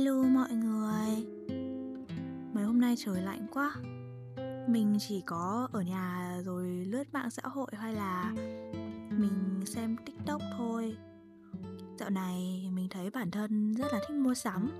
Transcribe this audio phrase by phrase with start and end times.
[0.00, 1.26] Hello mọi người.
[2.54, 3.74] Mấy hôm nay trời lạnh quá.
[4.68, 8.32] Mình chỉ có ở nhà rồi lướt mạng xã hội hay là
[9.10, 10.96] mình xem tiktok thôi.
[11.98, 14.70] Dạo này mình thấy bản thân rất là thích mua sắm.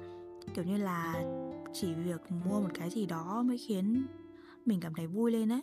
[0.55, 1.25] Kiểu như là
[1.73, 4.07] chỉ việc mua một cái gì đó mới khiến
[4.67, 5.63] mình cảm thấy vui lên ấy.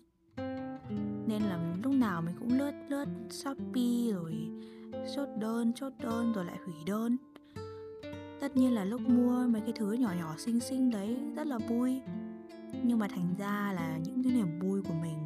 [1.27, 4.33] Nên là lúc nào mình cũng lướt lướt Shopee rồi
[5.15, 7.17] chốt đơn, chốt đơn rồi lại hủy đơn
[8.47, 11.57] tất nhiên là lúc mua mấy cái thứ nhỏ nhỏ xinh xinh đấy rất là
[11.57, 12.01] vui.
[12.83, 15.17] Nhưng mà thành ra là những cái niềm vui của mình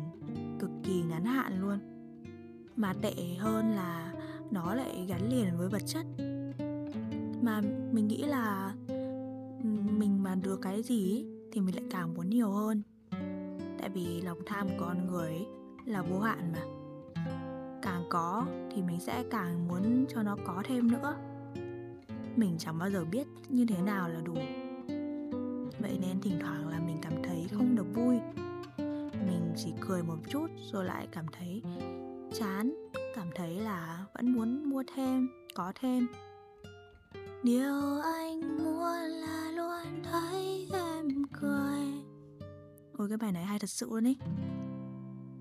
[0.59, 1.79] cực kỳ ngắn hạn luôn.
[2.75, 4.13] Mà tệ hơn là
[4.51, 6.05] nó lại gắn liền với vật chất.
[7.41, 8.73] Mà mình nghĩ là
[9.97, 12.81] mình mà được cái gì ấy, thì mình lại càng muốn nhiều hơn.
[13.79, 15.45] Tại vì lòng tham của con người ấy
[15.85, 16.61] là vô hạn mà.
[17.81, 21.15] Càng có thì mình sẽ càng muốn cho nó có thêm nữa
[22.35, 24.33] mình chẳng bao giờ biết như thế nào là đủ.
[25.79, 28.19] Vậy nên thỉnh thoảng là mình cảm thấy không được vui.
[29.27, 31.63] Mình chỉ cười một chút rồi lại cảm thấy
[32.33, 32.73] chán,
[33.15, 36.07] cảm thấy là vẫn muốn mua thêm, có thêm.
[37.43, 42.03] Điều anh muốn là luôn thấy em cười.
[42.97, 44.17] Ôi, cái bài này hay thật sự luôn ý.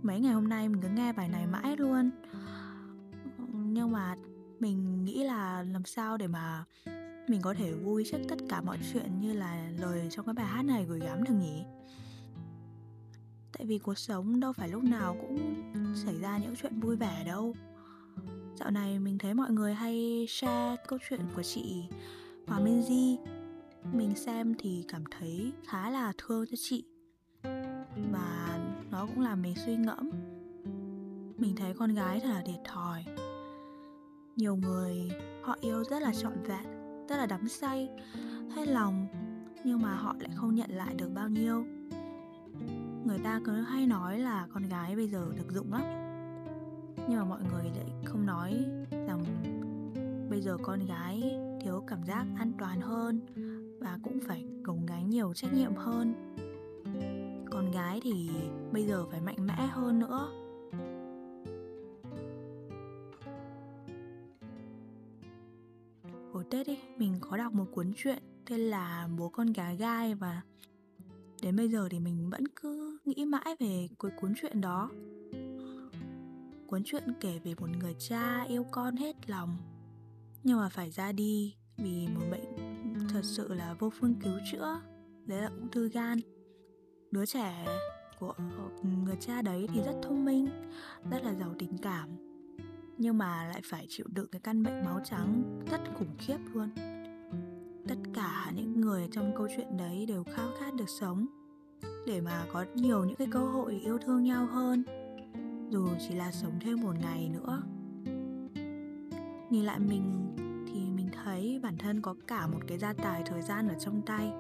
[0.03, 2.11] Mấy ngày hôm nay mình cứ nghe bài này mãi luôn.
[3.53, 4.17] Nhưng mà
[4.61, 6.65] mình nghĩ là làm sao để mà
[7.29, 10.47] mình có thể vui trước tất cả mọi chuyện như là lời trong cái bài
[10.47, 11.63] hát này gửi gắm được nhỉ?
[13.53, 17.23] Tại vì cuộc sống đâu phải lúc nào cũng xảy ra những chuyện vui vẻ
[17.27, 17.55] đâu.
[18.57, 21.85] Dạo này mình thấy mọi người hay share câu chuyện của chị
[22.47, 23.19] Hòa Minh Di.
[23.93, 26.85] Mình xem thì cảm thấy khá là thương cho chị.
[28.13, 28.59] Và
[28.91, 30.11] nó cũng làm mình suy ngẫm.
[31.39, 33.05] Mình thấy con gái thật là thiệt thòi
[34.37, 35.11] nhiều người
[35.43, 36.65] họ yêu rất là trọn vẹn,
[37.09, 37.89] rất là đắm say,
[38.55, 39.07] hết lòng,
[39.65, 41.65] nhưng mà họ lại không nhận lại được bao nhiêu.
[43.05, 45.83] Người ta cứ hay nói là con gái bây giờ thực dụng lắm,
[47.09, 49.25] nhưng mà mọi người lại không nói rằng
[50.31, 53.21] bây giờ con gái thiếu cảm giác an toàn hơn
[53.81, 56.15] và cũng phải gồng gánh nhiều trách nhiệm hơn.
[57.51, 58.31] Con gái thì
[58.73, 60.29] bây giờ phải mạnh mẽ hơn nữa.
[66.33, 70.15] Hồi Tết ấy, mình có đọc một cuốn truyện tên là Bố con gà gai
[70.15, 70.43] và
[71.43, 74.91] đến bây giờ thì mình vẫn cứ nghĩ mãi về cái cuốn truyện đó.
[76.67, 79.57] Cuốn truyện kể về một người cha yêu con hết lòng,
[80.43, 84.81] nhưng mà phải ra đi vì một bệnh thật sự là vô phương cứu chữa.
[85.27, 86.19] Đấy là ung thư gan.
[87.11, 87.67] Đứa trẻ
[88.19, 88.35] của
[89.05, 90.49] người cha đấy thì rất thông minh,
[91.11, 92.30] rất là giàu tình cảm
[93.01, 96.69] nhưng mà lại phải chịu đựng cái căn bệnh máu trắng rất khủng khiếp luôn.
[97.89, 101.27] Tất cả những người trong câu chuyện đấy đều khao khát được sống
[102.07, 104.85] để mà có nhiều những cái cơ hội yêu thương nhau hơn,
[105.71, 107.63] dù chỉ là sống thêm một ngày nữa.
[109.51, 110.37] Nhìn lại mình
[110.67, 114.03] thì mình thấy bản thân có cả một cái gia tài thời gian ở trong
[114.03, 114.33] tay.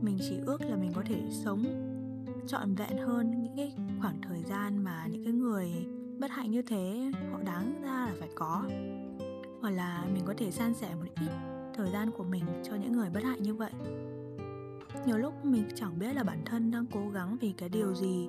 [0.00, 1.64] Mình chỉ ước là mình có thể sống
[2.46, 5.86] trọn vẹn hơn những cái khoảng thời gian mà những cái người
[6.18, 8.62] bất hạnh như thế, họ đáng ra là phải có.
[9.60, 11.30] Hoặc là mình có thể san sẻ một ít
[11.74, 13.72] thời gian của mình cho những người bất hạnh như vậy.
[15.06, 18.28] Nhiều lúc mình chẳng biết là bản thân đang cố gắng vì cái điều gì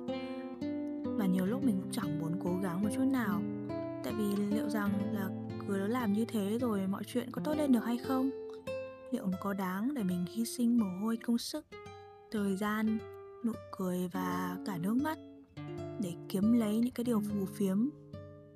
[1.04, 3.42] và nhiều lúc mình cũng chẳng muốn cố gắng một chút nào.
[4.04, 5.28] Tại vì liệu rằng là
[5.68, 8.30] cứ làm như thế rồi mọi chuyện có tốt lên được hay không?
[9.12, 11.66] Liệu có đáng để mình hy sinh mồ hôi công sức,
[12.30, 12.98] thời gian,
[13.44, 15.18] nụ cười và cả nước mắt?
[16.02, 17.88] Để kiếm lấy những cái điều phù phiếm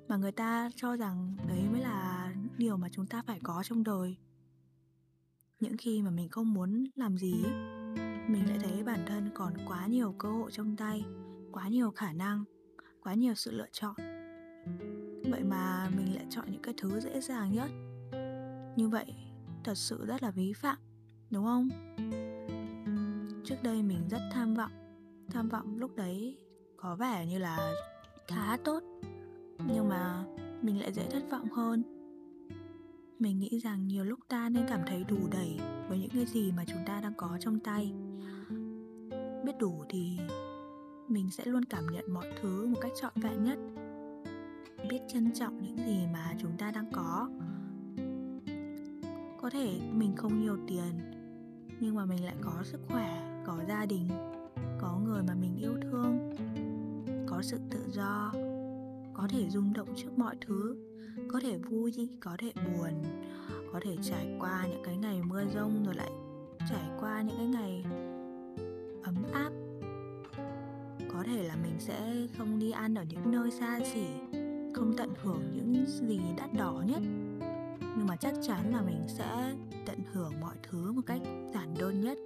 [0.07, 3.83] mà người ta cho rằng đấy mới là điều mà chúng ta phải có trong
[3.83, 4.17] đời.
[5.59, 7.43] Những khi mà mình không muốn làm gì
[8.27, 11.05] mình lại thấy bản thân còn quá nhiều cơ hội trong tay,
[11.51, 12.43] quá nhiều khả năng,
[13.03, 13.95] quá nhiều sự lựa chọn.
[15.31, 17.69] Vậy mà mình lại chọn những cái thứ dễ dàng nhất.
[18.75, 19.15] Như vậy,
[19.63, 20.77] thật sự rất là ví phạm,
[21.29, 21.69] đúng không?
[23.43, 24.71] Trước đây mình rất tham vọng
[25.31, 26.37] tham vọng lúc đấy
[26.77, 27.73] có vẻ như là
[28.27, 28.83] khá tốt
[29.67, 30.23] nhưng mà
[30.61, 31.83] mình lại dễ thất vọng hơn.
[33.19, 36.51] Mình nghĩ rằng nhiều lúc ta nên cảm thấy đủ đầy với những cái gì
[36.51, 37.93] mà chúng ta đang có trong tay.
[39.45, 40.17] Biết đủ thì
[41.07, 43.59] mình sẽ luôn cảm nhận mọi thứ một cách trọn vẹn nhất.
[44.89, 47.29] Biết trân trọng những gì mà chúng ta đang có.
[49.41, 51.15] Có thể mình không nhiều tiền
[51.79, 54.09] nhưng mà mình lại có sức khỏe có gia đình
[54.79, 56.33] có người mà mình yêu thương
[57.35, 58.31] có sự tự do,
[59.13, 60.77] có thể rung động trước mọi thứ,
[61.31, 63.03] có thể vui, có thể buồn,
[63.73, 66.11] có thể trải qua những cái ngày mưa rông rồi lại
[66.69, 67.85] trải qua những cái ngày
[69.03, 69.49] ấm áp.
[71.13, 74.05] Có thể là mình sẽ không đi ăn ở những nơi xa xỉ,
[74.73, 77.01] không tận hưởng những gì đắt đỏ nhất,
[77.97, 79.55] nhưng mà chắc chắn là mình sẽ
[79.85, 81.21] tận hưởng mọi thứ một cách
[81.53, 82.17] giản đơn nhất.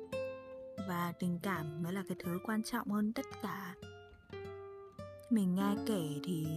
[0.88, 3.76] Và tình cảm mới là cái thứ quan trọng hơn tất cả
[5.30, 6.48] mình nghe kể thì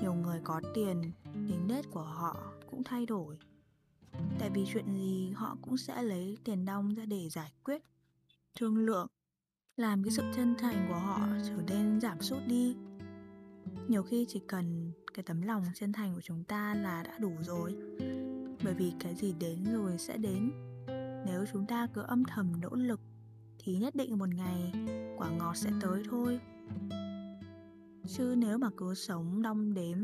[0.00, 2.36] nhiều người có tiền, tính nết của họ
[2.70, 3.38] cũng thay đổi.
[4.38, 7.82] Tại vì chuyện gì họ cũng sẽ lấy tiền đông ra để giải quyết
[8.54, 9.06] thương lượng,
[9.76, 12.76] làm cái sự chân thành của họ trở nên giảm sút đi.
[13.88, 17.32] Nhiều khi chỉ cần cái tấm lòng chân thành của chúng ta là đã đủ
[17.40, 17.76] rồi,
[18.64, 20.50] bởi vì cái gì đến rồi sẽ đến.
[21.26, 23.00] Nếu chúng ta cứ âm thầm nỗ lực
[23.58, 24.72] thì nhất định một ngày
[25.18, 26.40] quả ngọt sẽ tới thôi
[28.06, 29.98] chứ nếu mà cứ sống đong đếm,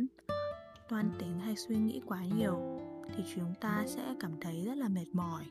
[0.89, 2.81] toan tính hay suy nghĩ quá nhiều,
[3.17, 5.45] thì chúng ta sẽ cảm thấy rất là mệt mỏi.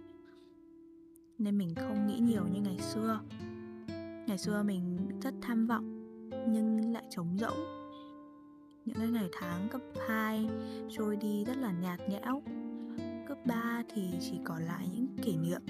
[1.38, 3.20] Nên mình không nghĩ nhiều như ngày xưa.
[4.28, 6.06] Ngày xưa mình rất tham vọng,
[6.48, 7.58] nhưng lại trống rỗng.
[8.86, 10.50] Những cái ngày tháng cấp 2
[10.90, 12.42] trôi đi rất là nhạt nhẽo.
[13.28, 15.62] Cấp 3 thì chỉ còn lại những kỷ niệm.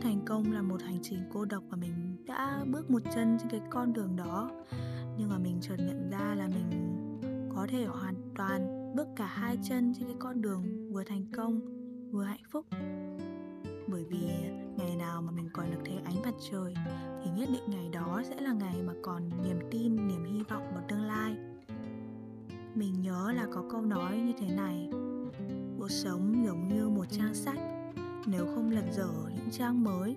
[0.00, 3.50] Thành công là một hành trình cô độc và mình đã bước một chân trên
[3.50, 4.50] cái con đường đó
[5.18, 6.70] nhưng mà mình chợt nhận ra là mình
[7.54, 11.60] có thể hoàn toàn bước cả hai chân trên cái con đường vừa thành công,
[12.10, 12.66] vừa hạnh phúc.
[13.88, 14.28] Bởi vì
[14.76, 16.74] ngày nào mà mình còn được thấy ánh mặt trời,
[17.24, 20.62] thì nhất định ngày đó sẽ là ngày mà còn niềm tin, niềm hy vọng
[20.74, 21.36] vào tương lai.
[22.74, 24.88] Mình nhớ là có câu nói như thế này,
[25.78, 27.58] cuộc sống giống như một trang sách.
[28.26, 30.16] Nếu không lật dở những trang mới,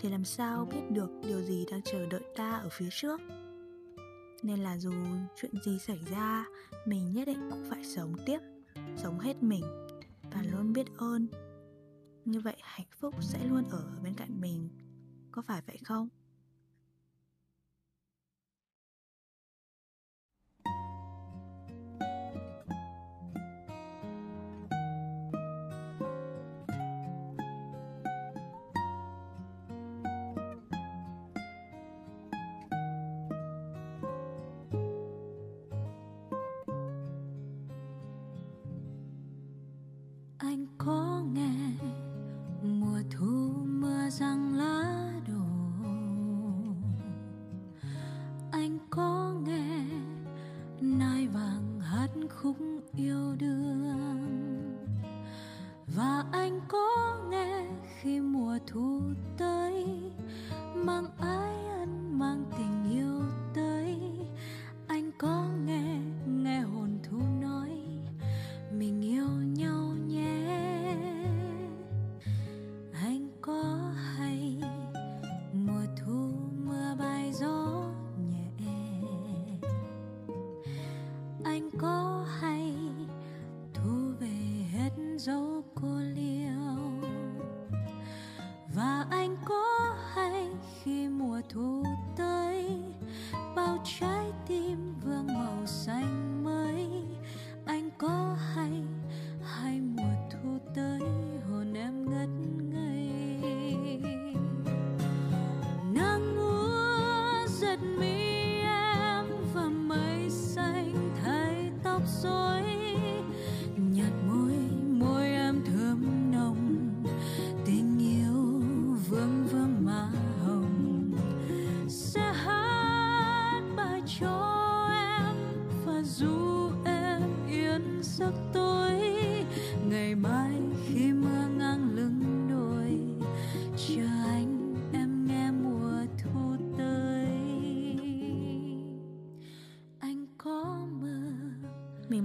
[0.00, 3.20] thì làm sao biết được điều gì đang chờ đợi ta ở phía trước?
[4.42, 4.92] Nên là dù
[5.36, 6.44] chuyện gì xảy ra,
[6.86, 8.38] mình nhất định cũng phải sống tiếp,
[8.96, 9.64] sống hết mình
[10.22, 11.28] và luôn biết ơn.
[12.24, 14.68] Như vậy hạnh phúc sẽ luôn ở bên cạnh mình.
[15.32, 16.08] Có phải vậy không?
[40.46, 41.50] anh có nghe
[42.62, 43.65] mùa thu
[81.46, 82.55] anh có hay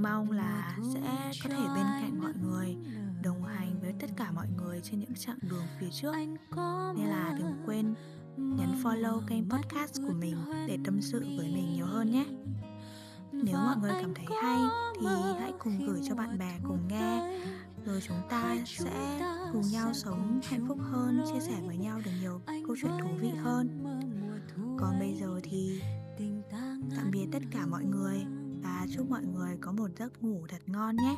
[0.01, 2.77] mong là sẽ có thể bên cạnh mọi người
[3.23, 6.13] đồng hành với tất cả mọi người trên những chặng đường phía trước.
[6.97, 7.93] Nên là đừng quên
[8.37, 10.35] nhấn follow kênh podcast của mình
[10.67, 12.25] để tâm sự với mình nhiều hơn nhé.
[13.31, 14.59] nếu mọi người cảm thấy hay
[15.01, 15.07] thì
[15.39, 17.39] hãy cùng gửi cho bạn bè cùng nghe.
[17.85, 19.19] rồi chúng ta sẽ
[19.53, 23.09] cùng nhau sống hạnh phúc hơn chia sẻ với nhau được nhiều câu chuyện thú
[23.19, 23.83] vị hơn.
[24.79, 25.81] còn bây giờ thì
[26.95, 28.25] tạm biệt tất cả mọi người
[28.63, 31.15] và chúc mọi người có một giấc ngủ thật ngon nhé.